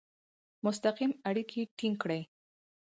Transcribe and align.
مستقیم 0.65 1.11
اړیکي 1.29 1.61
ټینګ 1.77 1.95
کړي. 2.03 2.21